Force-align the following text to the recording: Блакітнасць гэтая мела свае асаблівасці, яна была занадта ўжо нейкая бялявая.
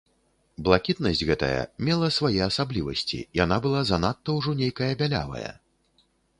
Блакітнасць 0.67 1.21
гэтая 1.31 1.59
мела 1.89 2.09
свае 2.17 2.41
асаблівасці, 2.47 3.21
яна 3.43 3.61
была 3.69 3.85
занадта 3.93 4.29
ўжо 4.41 4.57
нейкая 4.65 4.93
бялявая. 5.03 5.49